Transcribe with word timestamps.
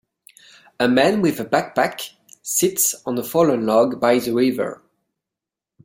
A 0.79 0.87
man 0.87 1.21
with 1.21 1.39
a 1.39 1.45
backpack 1.45 2.13
sits 2.41 2.95
on 3.05 3.19
a 3.19 3.23
fallen 3.23 3.67
log 3.67 3.99
by 3.99 4.17
the 4.17 4.33
river. 4.33 4.81